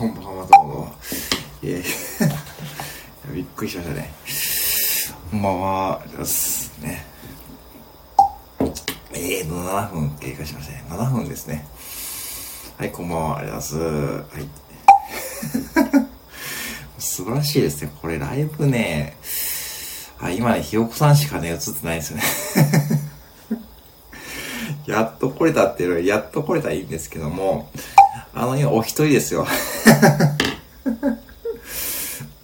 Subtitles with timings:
[0.00, 0.88] こんばんは、どうも。
[1.62, 1.84] え、
[3.34, 4.10] びっくりしましたね。
[5.30, 7.04] こんばんは、ですね。
[9.12, 10.84] えーと、7分経過しましたね。
[10.88, 11.68] 7分ですね。
[12.78, 14.36] はい、こんばんは、ありがとうございます。
[14.36, 16.08] はい。
[16.98, 17.92] 素晴らしいですね。
[18.00, 19.18] これ、ライブね、
[20.18, 22.22] あ、今ね、ひよこさんしかね、映ってないですよね。
[24.86, 27.68] やっと来れたっていうのは、やっと来れたらいいんですけども、
[28.32, 29.46] あの、今、お一人ですよ。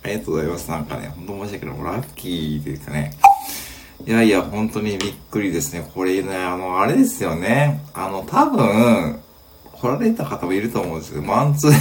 [0.02, 0.70] ありがとうございます。
[0.70, 1.78] なんかね、ほんと申し訳ない。
[1.78, 3.12] ラッキーというかね。
[4.06, 5.90] いやいや、本当にびっくりですね。
[5.94, 7.80] これね、あの、あれですよね。
[7.92, 9.20] あの、多分、
[9.72, 11.72] 来られた方もいると思うんですけど、マンツー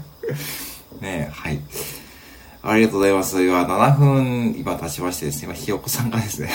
[1.00, 1.60] ねはい。
[2.62, 3.42] ありがとうございます。
[3.42, 6.50] 今、7分、今経ちましてですね、今、ひよこさんがですね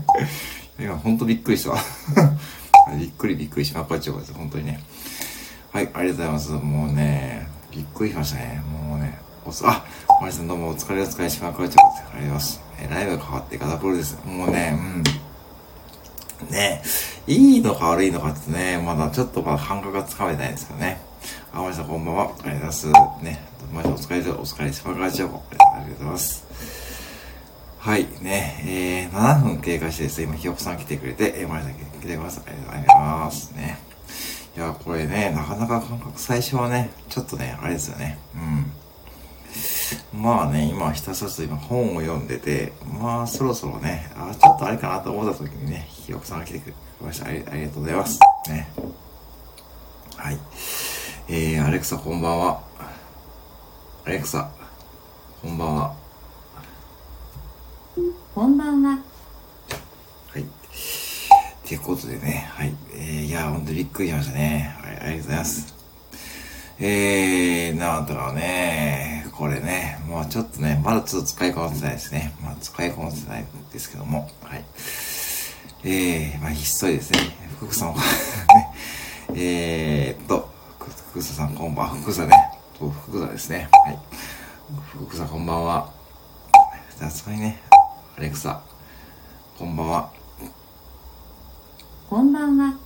[0.78, 1.74] 今、ほんとびっくりした。
[2.98, 4.34] びっくりびっくりしまくっちゃうです。
[4.34, 4.80] 本当にね。
[5.74, 6.52] はい、ありがとうございます。
[6.52, 8.62] もうね、びっくりしましたね。
[8.88, 9.84] もうね、おつ、あ、
[10.20, 12.04] マリさんどうもお疲れお疲れしまくっちゃうです。
[12.04, 12.60] ありがとうございます。
[12.80, 14.24] えライブが変わってガタプルです。
[14.24, 14.78] もうね、
[16.40, 16.52] うん。
[16.52, 16.80] ね
[17.26, 21.00] いいのか悪いのかってね、まだちょっとまだ感覚がつかめないですけどね。
[21.52, 22.22] あ、マリさんこんばんは。
[22.22, 22.86] ありがとうございます。
[23.24, 23.44] ね、
[23.74, 25.26] マリさんお疲れでお疲れしまくっちゃ。
[25.26, 26.46] ありがとうございます。
[27.80, 32.44] はい、ね、えー、7分経過してですね、今、ひよこさん来てくれて、えー、まりさん来てください。
[32.46, 33.50] ありがとうございます。
[33.56, 33.83] ね。
[34.56, 38.18] いや、これね、なかなか感覚、最初はね、ちょっとね、あれですよね。
[40.14, 40.22] うん。
[40.22, 47.26] まあね、今、ひたすらと今本を読んでて、まあ、そろそろね、あ、ちょっとあれかなと思った時にね、ひよこさんが来てくれました。
[47.26, 48.20] ありありがとうございます。
[48.48, 48.68] ね。
[50.16, 50.38] はい。
[51.28, 52.62] えー、アレクサこんばんは。
[54.04, 54.50] アレクサ、
[55.42, 55.94] こんばんは。
[58.34, 59.13] こんばんは。
[61.64, 61.76] はい。
[61.76, 62.74] ってことでね、はい。
[62.92, 64.76] えー、いや、ほんとびっくりしましたね。
[64.82, 65.74] はい、ありがとうございます。
[66.78, 69.26] えー、なんだろうね。
[69.32, 72.34] これね、まあちょっとね、まだちょっと使いこなせないですね。
[72.42, 74.64] まあ使いこなせないんですけども、はい。
[75.84, 77.18] えー、まあひっそりですね。
[77.58, 77.96] 福さんは
[78.54, 78.68] ね、
[79.34, 80.52] えーっと、
[81.10, 81.94] 福さんこんばんは。
[81.94, 82.36] 福佐ね。
[82.78, 83.68] 福佐ですね。
[83.86, 83.98] はい。
[84.92, 85.90] 福佐こんばんは。
[86.98, 87.60] さすがにね、
[88.16, 88.62] アレクサ、
[89.58, 90.13] こんばんは。
[92.14, 92.78] こんばんは。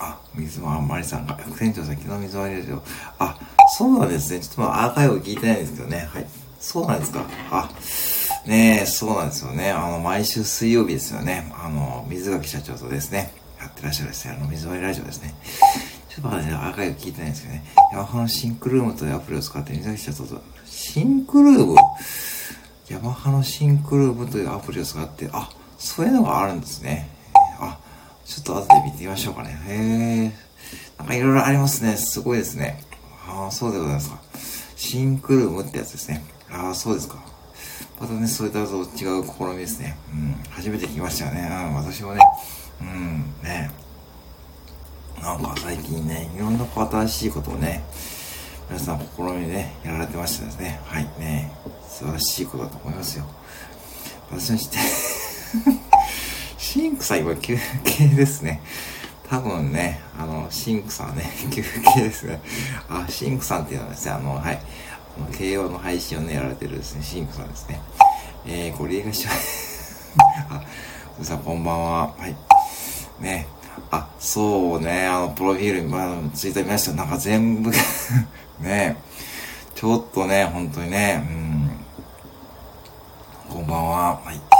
[0.00, 2.82] あ、水間まりさんが、副店長さん、昨日水回りですよ。
[3.18, 3.38] あ、
[3.76, 4.40] そうなんですね。
[4.40, 6.08] ちょっとまあアーカイブ聞いてないんですけどね。
[6.10, 6.26] はい。
[6.58, 7.22] そうなんですか。
[7.50, 7.68] あ、
[8.46, 9.72] ねえ、そうなんですよね。
[9.72, 11.52] あの、毎週水曜日ですよね。
[11.54, 14.36] あの、水垣社長とですね、やってらっしゃるですね。
[14.38, 15.34] あの、水回りラジオですね。
[16.08, 17.64] ちょっとまだね、アーカイブ聞いてないんですけどね。
[17.92, 21.76] ヤマハのシンクルームというアプリを使って水垣社長と、シンクルーム？
[22.88, 27.20] ヤマハのシンクルームというアプリを使って、あ、そういうのがあるんですね。
[28.32, 29.60] ちょっと後で見てみましょうかね。
[29.68, 30.32] へえ。
[30.98, 31.96] なんかいろいろありますね。
[31.96, 32.82] すごいですね。
[33.28, 34.22] ああ、そうでございますか。
[34.76, 36.24] シンクルームってやつですね。
[36.50, 37.22] ああ、そうですか。
[38.00, 38.66] またね、それと違う
[39.24, 39.96] 試みですね。
[40.12, 40.34] うん。
[40.50, 41.48] 初めて聞きましたよね。
[41.50, 42.20] うん、私もね。
[42.80, 43.70] うん、ね。
[45.20, 47.84] なんか最近ね、いろんな新しいことをね、
[48.68, 50.80] 皆さん試みね、やられてましたですね。
[50.84, 51.52] はいね。
[51.88, 53.26] 素晴らしいことだと思いますよ。
[54.30, 55.91] 私の知って
[56.72, 58.62] シンクさん今休憩ですね。
[59.28, 62.40] 多分ね、あの、シンクさんね、 休憩ですね。
[62.88, 64.58] あ、シンクさんっていうのはですね、あの、はい。
[65.18, 67.78] あの慶応の配信をね、やられてるですね、シンクさんですね。
[68.46, 69.32] えー、ご利用しま、
[70.56, 70.62] あ、
[71.20, 72.14] うさんこんばんは。
[72.18, 72.34] はい。
[73.22, 73.46] ね。
[73.90, 76.92] あ、そうね、あの、プロフィール、まあ、ツイッター見ました。
[76.92, 77.70] なんか全部
[78.60, 78.96] ね
[79.74, 81.22] ちょっとね、本当にね、
[83.50, 83.56] うん。
[83.56, 84.20] こんばんは。
[84.24, 84.51] はい。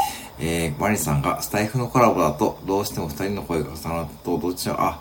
[0.44, 5.00] えー、マリさんが、スタイフのコラボだと、どうしても二人の声が重なると、どっちも、あ、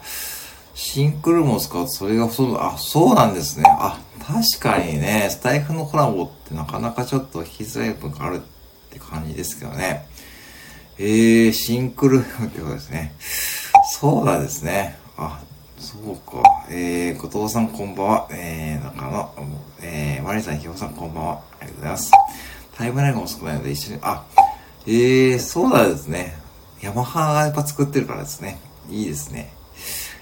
[0.75, 3.63] シンクルも使うと、それがそう、あ、そうなんですね。
[3.67, 8.39] あ、確かにね、スタイフのコラボってなかなかちょっと弾きづらい部分があるっ
[8.91, 10.05] て感じですけどね。
[10.99, 13.15] えー、シンクルってことですね。
[13.99, 14.99] そうなんですね。
[15.17, 15.39] あ、
[15.79, 16.43] そうか。
[16.69, 18.27] えー、後藤さんこんばんは。
[18.29, 19.33] えー、中野、
[19.81, 21.41] えー、マリさん、ひよさんこんばんは。
[21.59, 22.11] ありがとうございます。
[22.77, 24.23] タイムラインが遅くないので一緒に、あ、
[24.87, 26.35] えー、そうなんですね。
[26.81, 28.59] ヤマハがやっぱ作ってるからですね。
[28.89, 29.53] いいですね。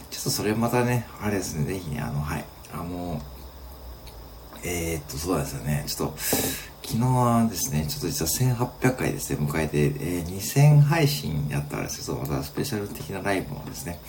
[0.10, 2.46] ちょっとそれまたね、あれですね、ぜひね、あの、はい。
[2.74, 3.22] あの、
[4.64, 5.86] えー、っと、そうですよね。
[5.88, 6.18] ちょっと、
[6.84, 14.00] 昨日はですね、ちょっと実は1800回ですね、迎えて、えー、2000配信やったらですけど、またスペシャル的なライブをですね、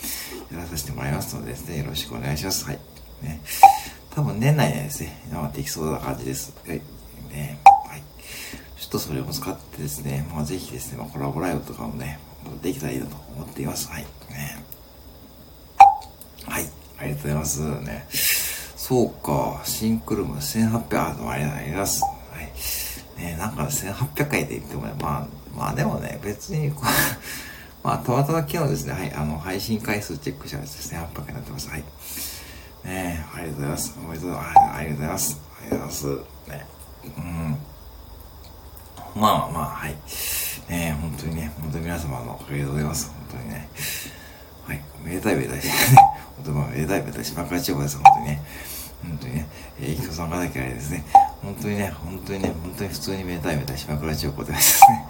[0.51, 2.65] やらさせてもらいますのでですね、よろしくお願いします。
[2.65, 2.79] はい。
[3.21, 3.39] ね。
[4.13, 6.53] 多分年内にはですね、できそうな感じです。
[6.67, 6.81] はい。
[7.29, 7.59] ね。
[8.95, 12.19] ょっとそれを使ってですね、まあぜひですね、まあコラボライブとかもね、
[12.61, 13.89] できたらいいなと思っています。
[13.89, 14.03] はい。
[14.29, 14.63] ね。
[16.45, 16.69] はい。
[16.97, 17.61] ありがとうございます。
[17.61, 18.07] ね。
[18.75, 19.61] そうか。
[19.63, 22.01] シンクルーム1800、あ、ありがとうございます。
[22.03, 22.09] は
[22.41, 23.21] い。
[23.21, 26.69] ねなんか1800回で言ってもね、まあ、まあでもね、別に、
[27.83, 31.69] まあ、たまたま昨日ですね、はい、あの、配信回数チェックしたらですね、800回になってます。
[31.69, 31.83] はい。
[32.83, 33.95] ねありがとうございます。
[34.03, 35.41] おめでとう、ありがとうございます。
[35.61, 36.49] ありがとうございます。
[36.49, 36.65] ね
[37.17, 37.70] うん。
[39.15, 39.95] まあまあ、はい。
[40.69, 43.11] ね本当にね、本当に皆様のおかげでございます。
[43.29, 43.69] 本当にね。
[44.65, 44.81] はい。
[45.03, 45.97] めでたいめでたいですね。
[46.43, 47.97] 本当にめでたいめでたいし、ばっかり地方です。
[47.97, 48.41] 本当にね。
[49.03, 49.47] 本当にね、
[49.81, 51.03] えー、人さんがだけあれですね。
[51.41, 55.05] 本当にね、本当にね、本当に普通にめでたいめでたいし、ばっかり地方でですね。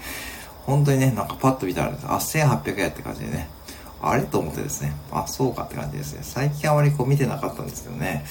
[0.65, 3.49] 本当にね、なんかパッと見たら、あ、1800円って感じでね。
[4.01, 4.23] あれ？
[4.23, 4.93] と思ってですね。
[5.11, 6.19] あ、そうかって感じですね。
[6.23, 8.25] 最近あまりこう見てなかったんですけどね。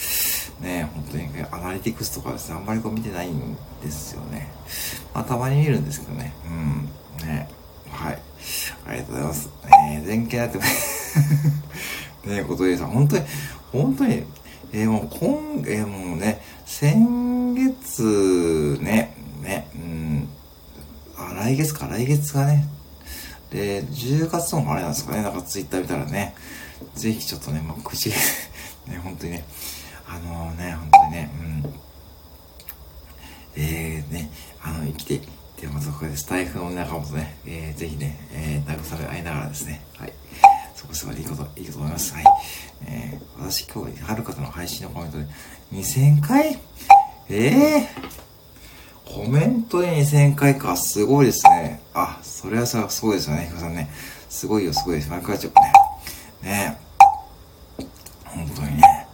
[0.61, 4.50] ね本当にアナリティクスとかですね、あんまりこう見てないんですよね。
[5.15, 6.33] まあ、たまに見るんですけどね。
[6.47, 7.27] うん。
[7.27, 7.49] ね。
[7.91, 8.19] はい。
[8.87, 9.50] ありがとうございます。
[9.65, 10.59] えー、前傾だって
[12.29, 13.25] ね、ことでさん、本当に、
[13.73, 14.25] 本当に、
[14.73, 20.29] えー、もう今、えー、もうね、先月、ね、ね、うん、
[21.17, 22.69] あ、来月か、来月がね、
[23.50, 26.35] で、10月もあれなんですかね、なんかツイッター見たらね、
[26.95, 28.11] ぜひちょっとね、もう口、
[28.87, 29.45] ね、本当にね、
[30.07, 31.75] あのー、ね、本当にね、うん、
[33.57, 34.30] えー、ね、
[34.62, 35.21] あの、生きて、
[35.61, 40.12] で、まずここでスタイフの仲間とね、えー、ぜひね、えー、慰め合いながらですね、はい。
[40.75, 42.14] そこそこでいいこと、いいこと思います。
[42.14, 42.25] はい。
[42.87, 45.26] えー、私今日、はるかとの配信のコメントで、
[45.73, 46.59] 2000回？
[47.28, 48.20] ええー、
[49.12, 51.83] コメントで2000回か、すごいですね。
[51.95, 53.90] あ、それはさ、すごいですよね、ひこさんね。
[54.29, 55.11] すごいよ、すごいです。
[55.11, 55.73] 毎回ちょっとね。
[56.43, 56.81] ね
[58.25, 59.07] 本当にね。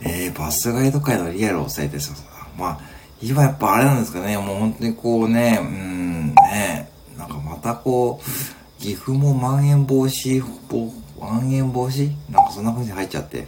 [0.00, 2.12] えー、バスガイド界のリアルを伝えてさ、
[2.58, 2.80] まあ、
[3.22, 10.42] 今やっぱあれなんですかね、もう本当にこうね、うん、ね、なんかまたこう、岐阜もまん延防止、
[11.20, 12.10] まん延防止？
[12.30, 13.46] なんかそんな感じに入っちゃって、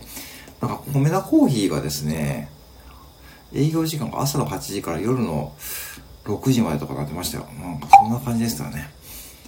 [0.63, 2.51] なんか米田コーヒーがですね、
[3.53, 5.55] 営業時間が朝の8時から夜の
[6.29, 7.47] 6時までとかなってましたよ。
[7.61, 8.91] なんかそんな感じでしたよね。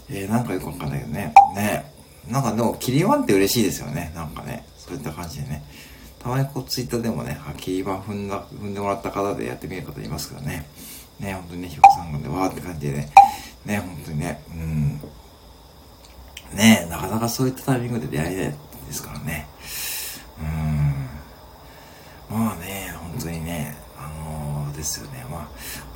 [0.08, 1.34] えー、なんかよくわかんないけどね。
[1.54, 1.92] ね。
[2.28, 4.12] なんかでも、切りワンって嬉しいですよね。
[4.14, 4.64] なんかね。
[4.76, 5.62] そういった感じでね。
[6.18, 10.66] たまにこうツイッターでもね、キーバー踏んだ、踏んでもらった方でやってみる方いますけどね。
[11.18, 13.12] ね、本当にね、ひろさんがね、わーって感じでね、
[13.64, 15.00] ね、本当にね、うん。
[16.56, 18.56] ね、なかなかそういったタイミングで出会いないで
[18.92, 19.46] すからね。
[22.30, 22.36] うん。
[22.36, 25.24] まあね、本当にね、あのー、ですよね。
[25.30, 25.48] まあ、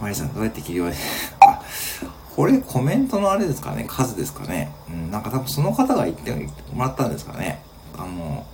[0.05, 1.03] マリさんどうやって切り割り、
[1.41, 1.63] あ、
[2.37, 4.71] これコメントのあれですかね、数ですかね？
[4.89, 6.31] うん、なんか多分その方が言って
[6.75, 7.63] もらったんですかね？
[7.97, 8.47] あの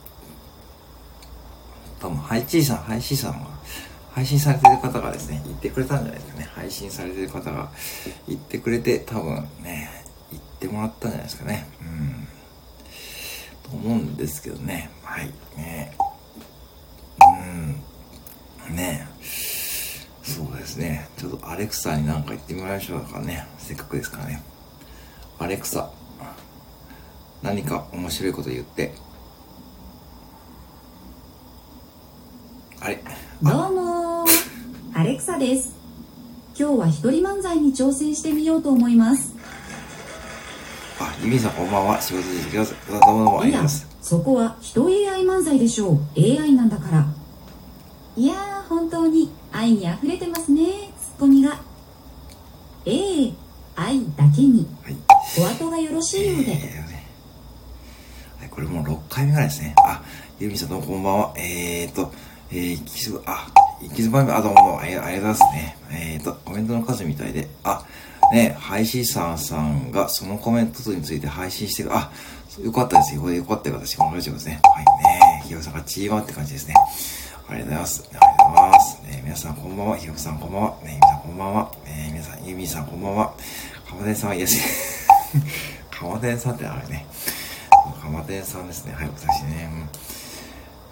[1.98, 3.48] 多分、ハイチーさん、ハイチーさんが、
[4.12, 6.48] 配信されてる方がですね、言ってくれたんじゃないですかね？
[6.54, 7.68] 配信されてる方が
[8.28, 11.66] 言ってくれて、多分ね、言ってもらったんじゃないですかね？
[11.82, 12.28] うん。
[13.64, 14.88] と思うんですけどね。
[15.02, 15.32] はい。
[15.56, 15.92] ね
[18.68, 18.76] うん。
[18.76, 19.06] ね
[20.70, 21.08] ですね。
[21.16, 23.46] ちょっとアレクサになんか言ってみましょうかね。
[23.58, 24.42] せっかくですからね。
[25.38, 25.90] アレクサ。
[27.42, 28.94] 何か面白いこと言って。
[32.78, 33.00] はい。
[33.42, 34.26] どうも
[34.94, 35.74] アレクサです。
[36.56, 39.34] 今日は一人漫才に挑戦してみようと思います。
[41.00, 42.00] あ、ユミさんこんばんは。
[42.00, 42.74] 仕事できます。
[42.88, 43.88] どうもどうもありがとうございます。
[44.02, 45.98] そこは人 AI 漫才でしょう。
[46.16, 47.06] AI なんだから。
[48.16, 50.62] いやー、本当に愛に溢れてますね。
[50.98, 51.60] ツッコミが。
[52.86, 53.32] ええ
[53.76, 54.66] 愛だけに。
[54.82, 54.96] はい。
[55.38, 56.52] お後がよろしいようで。
[58.42, 59.74] えー、これもう6回目ぐらいですね。
[59.84, 60.02] あ、
[60.38, 61.34] ユミさんどうもこんばんは。
[61.36, 62.10] えーと、
[62.50, 63.48] えー、行きず、あ、
[63.82, 65.76] 行きずばめ、あ、どうも、ありがとうございますね。
[65.90, 67.84] えーと、コメントの数みたいで、あ、
[68.32, 72.10] ね、配信さんさんがそのコメントについて配信してる、あ、
[72.62, 73.20] よかったですよ。
[73.20, 74.58] これよかったよ、私、このラジオですね。
[74.64, 76.74] はいね、ひよさんがチーマーって感じですね。
[77.46, 78.04] ありがとうございます。
[78.04, 78.99] ありがとうございます。
[79.30, 79.96] 皆さんこんばんは。
[79.96, 80.70] ひよさんこんばんは。
[80.82, 81.70] ね、皆さんこんばんは。
[81.86, 83.32] ね、皆さん、ゆみさんこんばんは。
[83.88, 84.60] かまでんさんは癒しい。
[85.88, 87.06] かまでんさんってあれね。
[88.02, 88.92] かまでんさんですね。
[88.92, 89.70] はい、私ね。
[89.72, 89.88] うん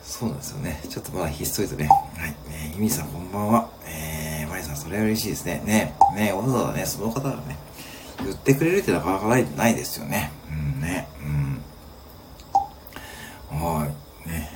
[0.04, 0.80] そうなんですよね。
[0.88, 1.88] ちょっとまだひっそりとね。
[1.88, 1.94] は
[2.28, 2.34] い。
[2.52, 3.70] えー、ゆみさんこんばんは。
[3.86, 5.60] えー、まりさんそれは嬉しいですね。
[5.64, 7.56] ねねわざわざね、その方がね、
[8.22, 10.30] 言ってくれるってなかなかないないですよね。
[10.48, 11.08] うんね。
[13.50, 13.60] うん。
[13.60, 13.84] は
[14.26, 14.28] い。
[14.28, 14.52] ね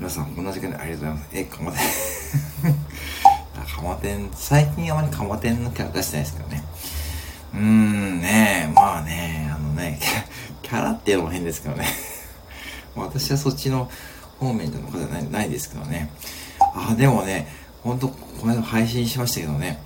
[0.00, 1.30] 皆さんこんな時間でありがとうございます。
[1.32, 1.80] え、かまてん。
[3.74, 4.30] かまてん、
[4.94, 6.62] 最近あまりかまてんのキャラ出してないですけどね。
[7.52, 9.98] うーん、ねまあね、あのね、
[10.62, 11.86] キャラっていうのも変ですけどね。
[12.94, 13.90] 私はそっちの、
[14.38, 16.10] 方面での方じゃないないですけどね。
[16.60, 17.48] あ、でもね、
[17.82, 19.80] ほんと、この間配信しましたけどね、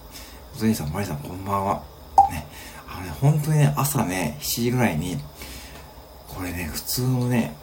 [0.54, 1.82] おとさん、まりさん、こんばんは。
[2.30, 2.46] ね、
[2.86, 5.18] あのね、本当にね、朝ね、7時ぐらいに、
[6.26, 7.54] これね、普通のね、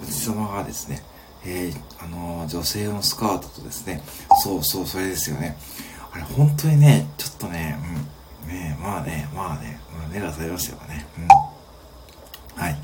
[0.00, 1.02] おじさまがですね、
[1.44, 4.02] えー、あの女性のスカートとですね、
[4.42, 5.56] そうそう、それですよね。
[6.12, 7.78] あれ、本当にね、ちょっとね、
[8.44, 11.06] うん、ねまあね、まあね、うん、目がされましたよね。
[11.18, 12.62] うん。
[12.62, 12.76] はい。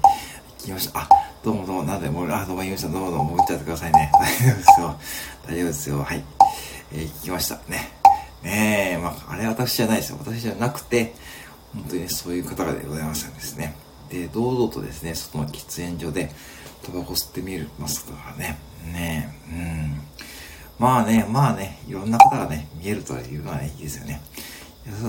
[0.59, 1.01] 聞きました。
[1.01, 1.09] あ、
[1.43, 2.89] どうもどうも、なんで、もう、あ、どうも言いました。
[2.89, 4.11] どうもどうも、もう言っちゃってくださいね。
[4.19, 4.97] 大丈夫ですよ。
[5.47, 6.03] 大丈夫ですよ。
[6.03, 6.25] はい。
[6.93, 7.57] えー、聞きました。
[7.69, 7.93] ね。
[8.43, 10.19] ねえ、まあ、あれ私じゃないですよ。
[10.21, 11.15] 私じゃなくて、
[11.75, 13.75] 本当にそういう方がでございましたんですね。
[14.11, 16.31] で、堂々とですね、外の喫煙所で、
[16.85, 18.59] タバコ吸ってみるますからね。
[18.85, 20.01] ねえ、うん。
[20.85, 24.21] まあね、まあね、いろんな方がね、見えるというのはね、いいですよね。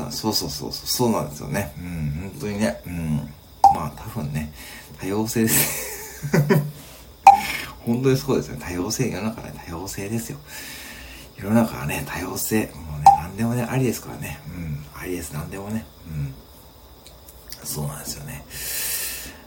[0.09, 1.73] そうそうそうそう、そうなんですよね。
[1.77, 3.15] うん、本当にね、うん。
[3.75, 4.53] まあ多分ね、
[4.97, 6.31] 多様性です
[7.85, 8.57] 本当にそうですね。
[8.61, 10.37] 多様性、世の中ね、多様性ですよ。
[11.35, 12.71] 世の中はね、多様性。
[12.73, 14.39] もうね、何でもね、ありですからね。
[14.47, 15.83] うん、ありです、何でもね。
[16.07, 16.33] うん。
[17.65, 18.45] そうなんですよね。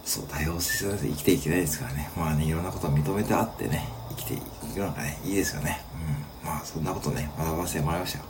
[0.05, 2.11] そう、多様性で生きていけないですからね。
[2.14, 4.37] まあね、いろんなことを認めてあってね、生きてい
[4.75, 5.88] くのがね、いいですよね。
[6.49, 8.25] まあ、そんなことね、学ばせてもらいましたよ。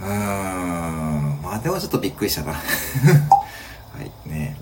[0.00, 1.42] うーん。
[1.42, 2.54] まあ、でもちょっとびっくりしたな。
[2.58, 2.60] は
[4.02, 4.56] い、ね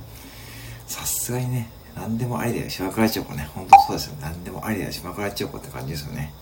[0.87, 2.69] さすがにね、何でもありだよ。
[2.69, 3.49] 島倉千代子ね。
[3.55, 4.17] ほんとそうですよ。
[4.21, 4.93] 何でもありだよ。
[4.93, 6.35] 島倉千代子って感じですよね。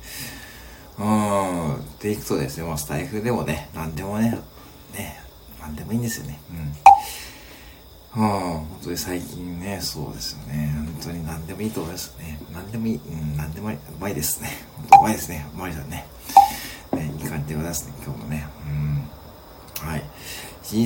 [0.98, 1.98] うーん。
[2.00, 4.36] でいくとですね、まあ、スタイフでもね、何でもね、
[4.92, 5.20] ね、
[5.60, 6.40] 何でもいいんですよね。
[6.50, 6.89] うん。
[8.12, 10.72] はあ、本当に最近ね、そうですよね。
[10.74, 12.40] 本当に何でもいいと思いますね。
[12.52, 14.48] 何でもいい、うん、何でもいい、うまいですね。
[14.76, 15.46] 本当うまいですね。
[15.54, 16.06] うまいだね。
[16.92, 18.46] ね、いい感じでございますね、今日もね。
[18.66, 19.88] うん。
[19.88, 20.02] はい。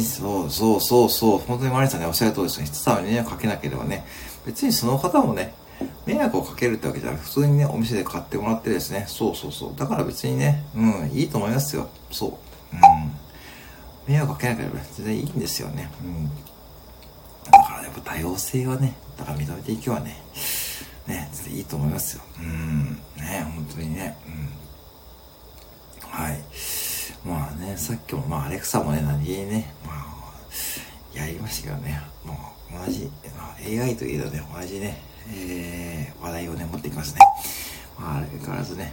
[0.02, 2.66] そう、そう、そう、そう、本当にマリさんね、おっしゃる通りですね。
[2.66, 4.04] 人様に迷惑かけなければね、
[4.46, 5.54] 別にその方もね、
[6.06, 9.78] 迷惑をかけるってわけじゃなく普通にね、お店で買ってもらってですね、そうそうそう。
[9.78, 11.88] だから別にね、うん、いいと思いますよ。
[12.10, 12.30] そう。
[12.72, 14.12] うん。
[14.14, 15.90] 迷惑かけなければ全然いいんですよね。
[16.02, 16.30] うん。
[17.44, 20.22] だからやっぱ多様性はね、だから認めていけばね、
[21.06, 22.22] ね、いいと思いますよ。
[22.40, 26.10] うん、ね、本当にね、うん。
[26.10, 26.38] はい。
[27.24, 32.34] まあね、さっきも、まあ、アレクサもね、何気にね、まあ、やりましたけどね、も
[32.70, 37.20] う、同じ、まあ、AI といえばね、同じね、えー、話題をね、持ってきますね。
[37.98, 38.92] まあ、相変わらずね、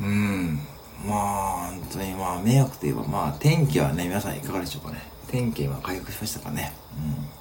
[0.00, 0.60] うん、
[1.06, 5.02] まあ、本当に、まあ、迷惑といえば、まあ、天気はね、皆さんいかがでしょうかね。
[5.28, 6.72] 天気は回復しましたかね。
[6.96, 7.39] うん。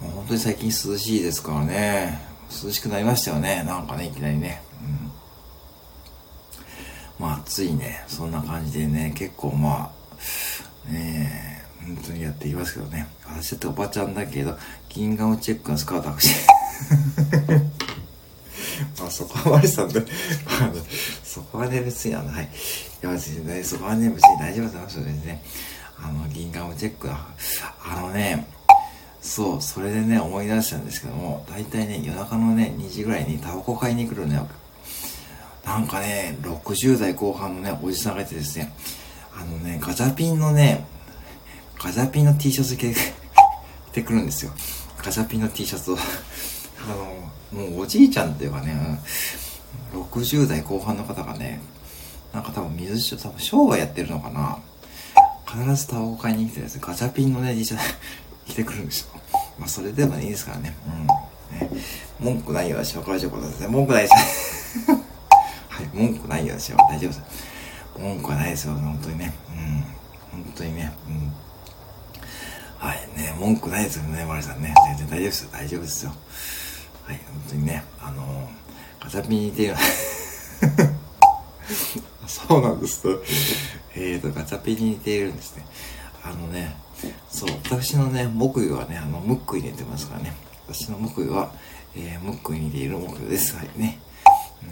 [0.00, 2.20] 本当に最近涼しいですからね。
[2.64, 3.62] 涼しくなりましたよね。
[3.66, 4.62] なんかね、いきなりね。
[7.18, 7.26] うん。
[7.26, 8.04] まあ、暑いね。
[8.06, 13.08] そんな感じでね、結構まあ、ねえ、本当にやっていますけどね。
[13.26, 14.56] 私だっておばちゃんだけど、
[14.88, 16.34] ギンガムチェックのスカート履くし。
[18.98, 20.04] まあそこはマリさんね、
[20.60, 20.74] あの、
[21.24, 22.44] そこはね別にあの、はい。
[22.44, 22.48] い
[23.02, 25.42] や別に、そこはね別に大丈夫だと思いますよね。
[25.98, 27.18] あの、ギンガムチェックだ。
[27.84, 28.46] あのね、
[29.26, 34.40] そう、それでね、思い出したんですけども、大体ね、夜中のね、2時ぐらいにタバコ買いに来るね、
[35.64, 38.72] なんかね、60代後半のね、おじさんがいてですね、
[39.36, 40.86] あのね、ガチャピンのね、
[41.82, 42.94] ガチャピンの T シャツ着て
[43.90, 44.52] 着てくるんですよ。
[45.04, 45.98] ガチャピンの T シャツを。
[47.52, 49.00] あの、もうおじいちゃんっていうかね、
[49.92, 51.60] 60代後半の方がね、
[52.32, 54.60] なんか多分水商、多分商売やってるのかな。
[55.46, 57.78] 必ずタバコ買いに来てですね、ガチャピンのね、じゃ
[58.46, 59.20] 来てくるんですよ。
[59.58, 60.74] まあ、それでもいいですからね。
[60.86, 61.06] うん。
[61.06, 61.70] ね、
[62.20, 63.02] 文句ないよ、私は。
[63.02, 63.68] これ以上ことです。
[63.68, 64.96] 文句ないですよ。
[65.68, 66.78] はい、文句ないよ、私は。
[66.88, 67.22] 大丈夫です。
[67.98, 69.32] 文句はないですよ、本当にね。
[69.50, 70.42] うん。
[70.44, 70.92] 本当にね。
[71.08, 71.32] うん。
[72.78, 74.74] はい、ね、文句ないですよね、マリさんね。
[74.98, 75.48] 全然大丈夫ですよ。
[75.52, 76.12] 大丈夫ですよ。
[77.04, 79.80] はい、本当にね、あのー、ガチャピンっていうのは
[82.28, 83.02] そうなんです。
[83.94, 85.64] えーと、ガチャピンに似ているんですね。
[86.22, 86.76] あのね、
[87.28, 90.34] そう、私のね、木魚はね、あの、ムックに似てますからね。
[90.68, 91.52] 私の木魚は、
[91.94, 93.56] えー、ムックに似ている木魚です。
[93.56, 93.98] はいね。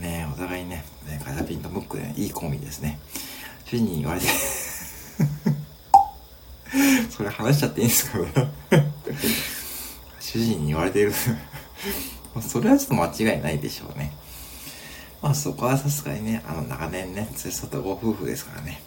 [0.01, 2.99] ねお互いね、ねガチャピンとムックで、ね、いいコンビですね。
[3.67, 4.27] 主人に言われて
[7.11, 8.19] それ話しちゃっていいんですか？
[10.21, 11.13] 主人に言われている
[12.47, 14.13] それはちょっと間違いないでしょうね。
[15.23, 18.83] まあそこはさすがにね、あの長年ね、連れ添ったご夫婦ですからね。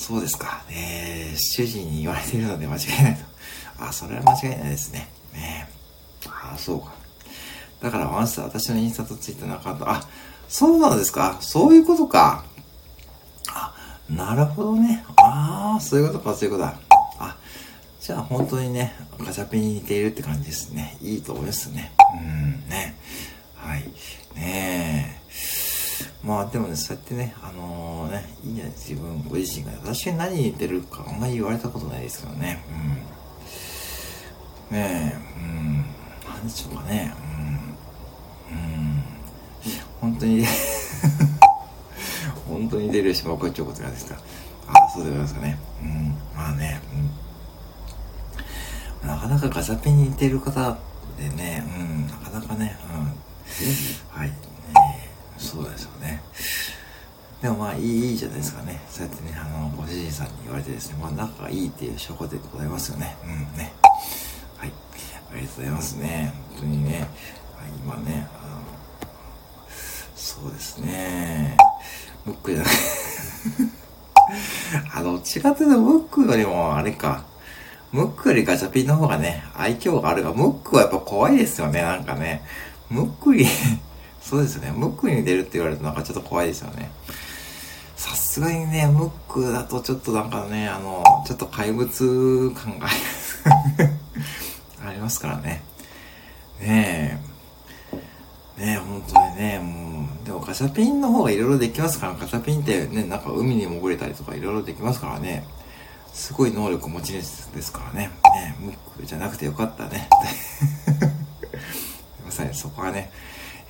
[0.00, 0.64] そうですか。
[0.70, 3.84] えー、主人に言われているので間違いないと。
[3.84, 5.10] あ、それは間違いないですね。
[5.34, 5.68] ね
[6.26, 6.94] あ、そうか。
[7.82, 10.00] だからワンス私のインスタとツイッターのアカウント、あ、
[10.48, 12.44] そうなんですかそういうことか。
[13.52, 13.74] あ、
[14.08, 15.04] なるほどね。
[15.18, 16.80] ああ、そういうことか、そういうことだ。
[17.18, 17.36] あ、
[18.00, 20.96] じゃあ本当にね、ガチャピンに似ているって感じですね。
[21.02, 21.92] いいと思いますね。
[22.14, 22.96] うん、ね。
[23.54, 23.82] はい。
[24.34, 25.19] ねえ。
[26.22, 32.62] まあでもね、そうやってね、あのー、ね、いいね、自分、ご自身が、私に何に似てるかあんまり言われたことないですからね。
[34.70, 34.76] うん。
[34.76, 35.84] ねえ、うん。
[36.28, 37.14] 何でしょうかね。
[38.50, 38.56] うん。
[38.56, 39.04] うん。
[40.00, 40.44] 本当に
[42.46, 44.16] 本当に出る島岡彫刻なんですか。
[44.66, 45.58] あ、そうでございますかね。
[45.82, 46.82] うん、まあね、
[49.02, 49.08] うん。
[49.08, 50.76] なかなかガチャピンに似てる方
[51.18, 54.18] でね、うん、なかなかね、うん。
[54.18, 54.36] はい、ね、
[55.50, 56.22] そうですよね。
[57.42, 58.80] でもまあいいじゃないですかね。
[58.88, 63.16] そうやってね、あの、ご主人さんに言われてですね、まあ仲がいいっていう証拠でございますよね。
[63.24, 63.72] うんね。
[64.58, 64.72] はい。
[65.32, 66.32] ありがとうございますね。
[66.50, 67.00] 本当にね。
[67.00, 67.08] はい、
[67.84, 68.60] 今ね、あの、
[70.14, 71.56] そうですね。
[72.24, 72.72] ムックじゃない。
[74.94, 77.24] あ、どっちかというと、ムックよりも、あれか。
[77.90, 82.42] ムックよりガチャピンの方がね、愛嬌があるが、ムックはやっぱ怖いですよね、なんかね。
[82.88, 83.46] ムックに
[84.20, 84.72] そうですね。
[84.72, 86.90] ムックに出るって言われるとなんかちょっと怖いですよね。
[87.96, 92.88] さすがにね、ムックだとちょっとなんかね、あの、ちょっと怪物感が
[94.86, 95.62] ありますからね。
[96.60, 97.20] ね
[98.58, 98.60] え。
[98.60, 105.44] ねえ、本当にね、もう、でもガチャピンの方がいろいろできますから、ガチャピンってね、なんか海に潜れたりとかいろいろできますからね。
[106.12, 108.10] すごい能力持ち主ですからね。
[108.34, 110.08] ねムックじゃなくてよかったね。
[110.90, 110.94] す
[112.20, 113.10] いません、そこはね、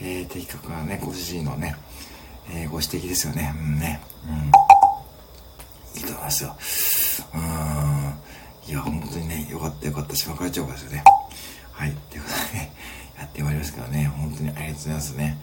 [0.02, 1.76] えー、的確なね、ご主人のね、
[2.50, 3.54] えー、ご指摘ですよね。
[3.58, 4.00] うんね。
[4.26, 6.00] うん。
[6.00, 6.56] いいと思いますよ。
[7.34, 7.40] うん。
[8.70, 10.16] いや、本当にね、よかったよかった。
[10.16, 11.04] 島会長がですよね。
[11.72, 11.92] はい。
[12.10, 12.72] ということでね、
[13.18, 15.38] やってまいりますけどね、本当にありがとうございますね。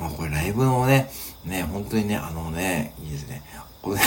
[0.00, 1.10] まあ、これライブのね、
[1.44, 3.42] ね、本当にね、あのね、いいですね。
[3.82, 4.00] これ、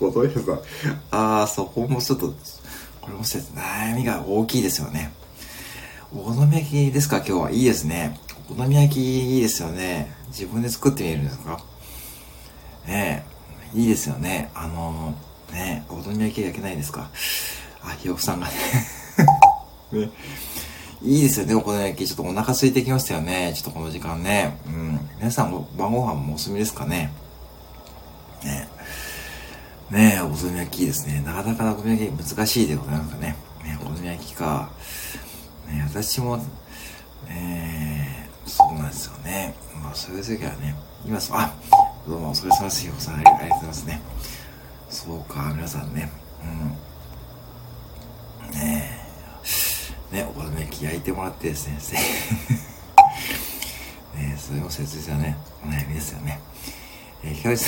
[0.00, 0.60] 小峠さん、
[1.10, 2.28] ああ、そこもちょっと、
[3.00, 5.12] これもちょっと悩みが大きいですよね。
[6.14, 7.18] お好み焼きですか？
[7.18, 8.20] 今日はいいですね。
[8.50, 10.12] お好み焼きいいですよね。
[10.28, 11.58] 自分で作ってみるんですか？
[12.86, 13.24] ね
[13.74, 14.50] え、いいですよね。
[14.54, 17.08] あのー、ねお好み焼き焼けないですか？
[17.82, 18.52] あ、ひよこさんがね
[20.04, 20.10] ね。
[21.02, 22.06] いいですよね、お好み焼き。
[22.06, 23.54] ちょっとお腹空いてきましたよね。
[23.54, 24.58] ちょっとこの時間ね。
[24.66, 25.00] うん。
[25.16, 27.10] 皆さんも、晩ご飯もお済みですかね？
[28.44, 28.68] ね
[29.90, 31.22] えねえ、お好み焼きいいですね。
[31.24, 33.34] なかなかお好み焼き難しいでございますかね。
[33.64, 34.68] ねお好み焼きか。
[35.72, 36.36] ね私も、
[37.28, 39.54] ねそうなんですよね。
[39.82, 41.52] まあ、そういう時はね、今そ、あ、
[42.06, 42.80] どうもお疲れ様です。
[42.82, 44.00] ひよこさん、ありがとうございますね。
[44.90, 46.10] そうか、皆さんね。
[46.42, 46.46] う
[48.56, 48.58] ん。
[48.58, 49.00] ね
[50.12, 50.16] え。
[50.16, 51.78] ね、お好み焼き焼いてもらってですね。
[54.16, 56.40] ねそれも切実なね、お悩みですよね。
[57.22, 57.64] えー、キャベツ、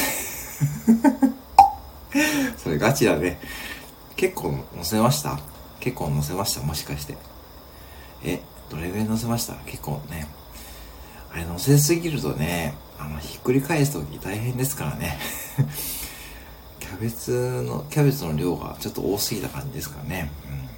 [2.62, 3.38] それガチだね。
[4.16, 5.38] 結構載せました？
[5.80, 6.60] 結構載せました？
[6.62, 7.16] もしかして。
[8.24, 9.54] え、どれぐらい載せました？
[9.66, 10.26] 結構ね。
[11.32, 15.18] あれ載せすぎるとね、あの、ひっくり返すとき大変ですからね。
[16.80, 20.30] キャベツの、キャベツの量がちょっと多すぎた感じですからね。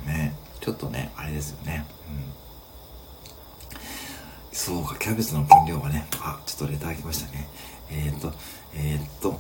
[0.06, 0.35] うんね。
[0.61, 1.85] ちょっとね、あれですよね。
[3.70, 3.76] うん。
[4.52, 7.48] そうか、キャベツの分量がね、あ、ちょっとレター来ましたね。
[7.90, 8.32] えー、っと、
[8.74, 9.35] えー、っと、う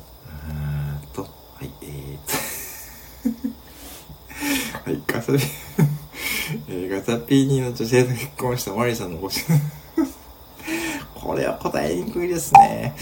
[0.50, 1.28] ーんと、は
[1.62, 2.20] い、えー、っ
[4.84, 5.38] と、 はい、ガサリ、
[6.68, 9.46] えー、ガチャピーニの女性と結婚したマリさんのご質
[11.14, 12.94] これは答えにくいですね。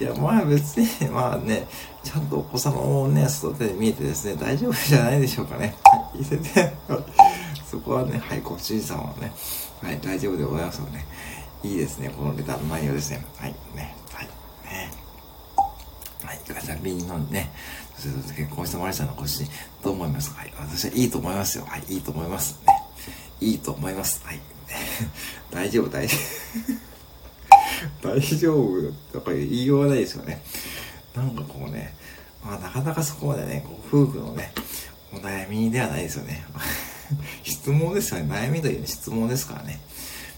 [0.00, 1.66] いや、まあ別に、まあね、
[2.02, 5.74] ちゃんとお子様をね、育てて見えてですね、大丈夫じゃないでしょうかね。
[5.84, 6.74] はい、いいですね。
[7.70, 9.32] そこはね、はい、ご主人様はね、
[9.82, 11.04] はい、大丈夫でございますよね。
[11.62, 13.10] いいですね、このレターの内容です。
[13.10, 13.94] ね、はい、ね。
[16.30, 17.50] はい、ガチャピンのね、
[17.98, 19.50] それと結婚したマリさんのご主人、
[19.82, 20.30] どう思います？
[20.32, 21.64] かはい、私はいいと思いますよ。
[21.64, 22.60] はい、いいと思います。
[22.64, 22.72] ね。
[23.40, 24.24] いいと思います。
[24.24, 24.38] はい。
[25.50, 26.16] 大丈夫、大丈
[28.00, 28.08] 夫。
[28.14, 30.40] 大丈夫とか言いようがないですよね。
[31.16, 31.96] なんかこうね、
[32.44, 34.52] まあなかなかそこまでね、こう夫婦のね、
[35.12, 36.44] お悩みではないですよね。
[37.42, 38.32] 質問ですよね。
[38.32, 39.80] 悩みという質問ですからね。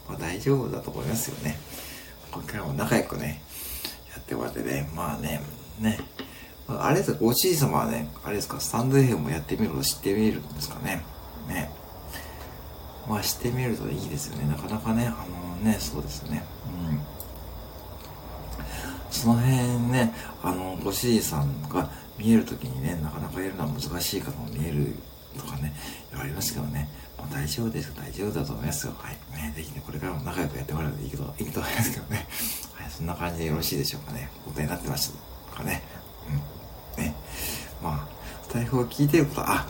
[0.08, 1.58] まあ大丈夫だと思いますよね。
[2.30, 3.42] これからも仲良くね、
[4.10, 5.42] やってもらってね、まあね、
[5.82, 5.98] ね。
[6.68, 11.02] あれですか、おじい様はね、あれですか、スタンド FM もやってみると知ってみるんですかね。
[11.48, 11.70] ね。
[13.08, 14.48] まあしてみるといいですよね。
[14.48, 16.44] なかなかね、あのね、そうですね。
[16.88, 17.00] うん。
[19.10, 19.56] その辺
[19.90, 24.94] ね、あの、ご主人さんが見えるときにね、なかなかやるのは難しい方も見える
[25.38, 25.74] とかね、
[26.14, 28.94] ありますけどね、もう大丈夫です、大丈夫だと思いますよ。
[28.98, 29.16] はい。
[29.36, 32.26] ね、ぜひね、これからも仲良くやってもらうといいけど、いいと思いますけどね。
[32.74, 34.30] はい、そんな感じでよろしいでしょうかね。
[34.44, 35.82] 答えになってましたかね。
[36.96, 37.04] うん。
[37.04, 37.14] ね。
[37.82, 39.66] まあ、台風を聞いてることは、あ、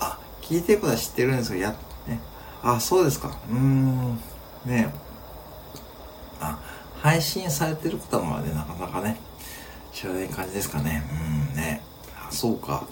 [0.00, 1.70] あ、聞いてることは知ってるんですが、や、
[2.06, 2.20] ね。
[2.62, 3.28] あ、そうですか。
[3.50, 4.20] うーん。
[4.64, 4.92] ね
[6.40, 6.58] あ、
[7.00, 9.16] 配信されてる方もね、なかなかね、
[9.92, 11.02] 知らない感じですかね。
[11.52, 11.82] うんね。
[12.28, 12.86] あ、そうか。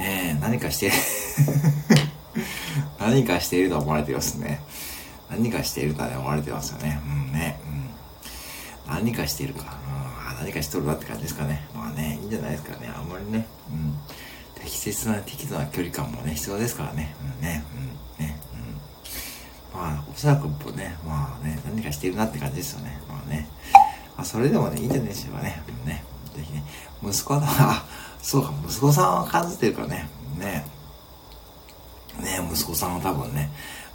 [0.00, 0.92] ねえ、何かして
[2.98, 4.60] 何かしていると思われてますね。
[5.30, 7.00] 何かしているとは思われてますよね。
[7.04, 7.60] うんね。
[7.66, 7.84] うん
[8.86, 9.78] 何かしているか。
[10.38, 11.66] うん、何かしとるなって感じですかね。
[11.74, 12.92] まあね、いいんじゃないですかね。
[12.94, 13.94] あんまりね、うん。
[14.60, 17.14] 適切な、適度な距離感もね、必要ですからね。
[17.20, 17.64] うんね、
[18.18, 18.40] うん、ね、
[19.74, 19.80] うん。
[19.80, 23.00] まあ、おそらくね、まあね、何かしてるなって感じですよね。
[23.08, 23.48] まあね。
[24.16, 25.62] まあ、それでもね、いいんじゃないでしょうかね。
[25.82, 26.04] うん、ね。
[26.34, 26.64] ぜひね、
[27.02, 27.84] 息子は、 あ、
[28.22, 30.08] そうか、息子さんは感じてるからね。
[30.38, 30.64] ね。
[32.20, 33.50] ね、息子さんは多分ね、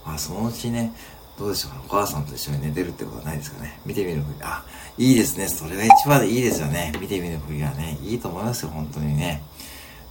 [0.05, 0.93] まあ、そのうちね、
[1.39, 3.79] どうでしょうお母さんと一緒に寝てるってことはないですかね。
[3.85, 4.39] 見てみるふり。
[4.41, 4.65] あ、
[4.97, 5.47] いいですね。
[5.47, 6.91] それが一番いいですよね。
[6.99, 9.41] 見てみるふりがね、いいと思いますよ、本当にね。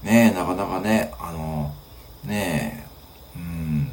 [0.03, 1.71] ねえ、なかなかね、あの、
[2.25, 2.83] ね
[3.37, 3.91] え、うん。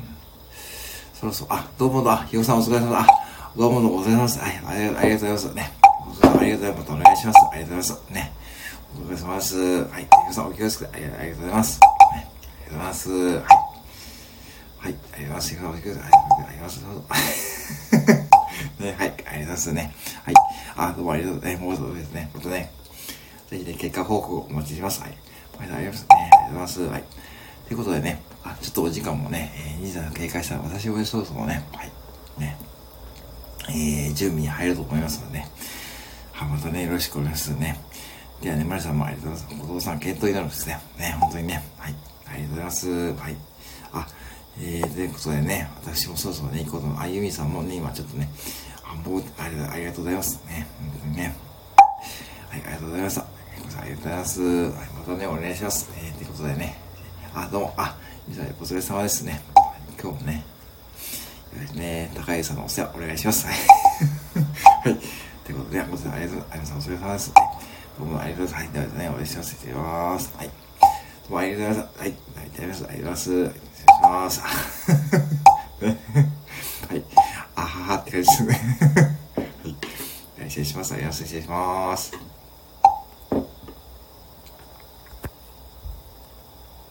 [1.13, 3.05] そろそろ、あ、どうもだ、ひよさんお疲れ様だ。
[3.57, 4.39] どうもお疲れ様です。
[4.39, 5.53] はい、ありがとうございます。
[5.53, 5.71] ね。
[6.21, 6.91] ありがとうございます。
[6.91, 7.39] お願いします。
[7.51, 8.13] ありがとうございます。
[8.13, 8.33] ね。
[8.95, 9.83] お疲れ様です。
[9.91, 11.79] はい、ひよさんお気をつけて、ありがとうございます。
[11.81, 12.29] ね、ありがと
[12.61, 13.09] うございます。
[13.11, 13.64] はい。
[14.85, 15.55] はい、ありがとうございます。
[15.55, 16.85] ありがとうございます。
[18.79, 19.95] ね、はい、ありがとうございますね。
[20.23, 20.33] はい。
[20.77, 21.81] あ、どうもありがとうございます。
[21.81, 22.29] もうですね。
[22.33, 22.71] ほんとね。
[23.49, 25.01] ぜひね、結果報告をお待ちします。
[25.01, 25.17] はい。
[25.57, 26.07] ありがとうございますね。
[26.11, 26.81] ありがとうございます。
[26.83, 27.03] はい。
[27.67, 31.91] ということでね、あ、ちょっとお時間もね、えー、2時間経過したら私もそろそろね、はい。
[32.39, 32.55] ね。
[33.69, 35.47] えー、準備に入ると思いますのでね。
[36.31, 37.81] はい、またね、よろしくお願いしますね。
[38.39, 39.63] ではね、マリさんもありがとうございます。
[39.63, 40.79] お父さん、検討になるんですね。
[40.99, 41.63] ね、本当にね。
[41.79, 41.95] はい。
[42.27, 43.13] ありがとうございます。
[43.15, 43.54] はい。
[44.57, 46.99] えー、ということでね、私もそろそろね、行こうと思う。
[46.99, 48.29] あゆみさんもね、今ちょっとね、
[48.83, 50.67] あ、僕、ありありがとうございますね。
[50.79, 51.35] 本当にね。
[52.49, 53.21] はい、ありがとうございました。
[53.21, 53.25] あ
[53.65, 54.41] りがとうございます。
[54.41, 55.89] はい、またね、お願いします。
[55.97, 56.77] えー、ということでね。
[57.33, 57.97] あ、どうも、あ、
[58.29, 59.41] お疲れ様ですね。
[60.01, 60.45] 今日もね、
[61.73, 63.47] ね、高井さんのお世話お願いします。
[63.47, 63.55] はい。
[65.43, 66.09] ということで、ございます。
[66.09, 66.73] ありがとうございます。
[66.73, 67.33] お疲れ様です。
[67.99, 68.77] どうもありがとうございます。
[68.77, 69.53] はい、ではね、お願いします。
[69.53, 70.33] いただきます。
[70.37, 70.47] はい。
[70.47, 70.53] ど
[71.29, 71.99] うもありがとうございます。
[71.99, 72.85] はい、いただきます。
[72.85, 73.74] ありがとうございます。
[73.95, 74.41] します。
[76.89, 77.03] はい。
[77.55, 78.59] あははって感じですね。
[80.39, 80.49] はい。
[80.49, 80.93] 失礼します。
[80.93, 82.34] 失礼します。